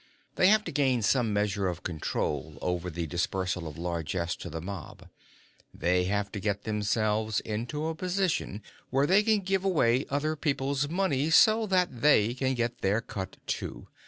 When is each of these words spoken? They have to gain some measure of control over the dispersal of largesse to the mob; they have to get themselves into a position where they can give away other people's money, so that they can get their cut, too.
They 0.33 0.47
have 0.47 0.63
to 0.63 0.71
gain 0.71 1.03
some 1.03 1.31
measure 1.31 1.67
of 1.67 1.83
control 1.83 2.57
over 2.59 2.89
the 2.89 3.05
dispersal 3.05 3.67
of 3.67 3.77
largesse 3.77 4.35
to 4.37 4.49
the 4.49 4.59
mob; 4.59 5.09
they 5.75 6.05
have 6.05 6.31
to 6.31 6.39
get 6.39 6.63
themselves 6.63 7.39
into 7.41 7.85
a 7.85 7.93
position 7.93 8.63
where 8.89 9.05
they 9.05 9.21
can 9.21 9.41
give 9.41 9.63
away 9.63 10.07
other 10.09 10.35
people's 10.35 10.89
money, 10.89 11.29
so 11.29 11.67
that 11.67 12.01
they 12.01 12.33
can 12.33 12.55
get 12.55 12.79
their 12.81 12.99
cut, 12.99 13.37
too. 13.45 13.89